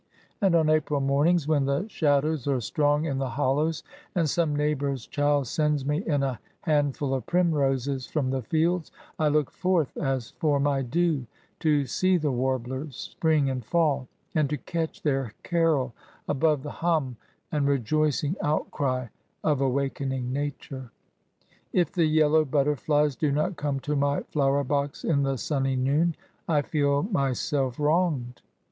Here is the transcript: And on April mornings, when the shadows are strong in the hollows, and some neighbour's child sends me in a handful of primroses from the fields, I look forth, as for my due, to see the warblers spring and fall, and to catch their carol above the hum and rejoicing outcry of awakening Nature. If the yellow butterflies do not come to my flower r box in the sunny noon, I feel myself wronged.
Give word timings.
And 0.41 0.55
on 0.55 0.67
April 0.67 0.99
mornings, 0.99 1.47
when 1.47 1.65
the 1.65 1.87
shadows 1.87 2.47
are 2.47 2.59
strong 2.59 3.05
in 3.05 3.19
the 3.19 3.29
hollows, 3.29 3.83
and 4.15 4.27
some 4.27 4.55
neighbour's 4.55 5.05
child 5.05 5.45
sends 5.45 5.85
me 5.85 5.99
in 6.07 6.23
a 6.23 6.39
handful 6.61 7.13
of 7.13 7.27
primroses 7.27 8.07
from 8.07 8.31
the 8.31 8.41
fields, 8.41 8.91
I 9.19 9.27
look 9.27 9.51
forth, 9.51 9.95
as 9.97 10.31
for 10.31 10.59
my 10.59 10.81
due, 10.81 11.27
to 11.59 11.85
see 11.85 12.17
the 12.17 12.31
warblers 12.31 12.95
spring 12.95 13.47
and 13.47 13.63
fall, 13.63 14.07
and 14.33 14.49
to 14.49 14.57
catch 14.57 15.03
their 15.03 15.35
carol 15.43 15.93
above 16.27 16.63
the 16.63 16.71
hum 16.71 17.17
and 17.51 17.67
rejoicing 17.67 18.35
outcry 18.41 19.05
of 19.43 19.61
awakening 19.61 20.33
Nature. 20.33 20.89
If 21.73 21.91
the 21.91 22.05
yellow 22.07 22.43
butterflies 22.43 23.15
do 23.15 23.31
not 23.31 23.55
come 23.55 23.79
to 23.81 23.95
my 23.95 24.21
flower 24.23 24.57
r 24.57 24.63
box 24.63 25.03
in 25.03 25.21
the 25.21 25.37
sunny 25.37 25.75
noon, 25.75 26.15
I 26.47 26.63
feel 26.63 27.03
myself 27.03 27.79
wronged. 27.79 28.41